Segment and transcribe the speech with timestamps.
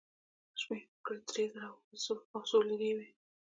[0.61, 1.67] شمېر مې کړې، درې زره
[2.35, 3.07] او څو لېرې وې.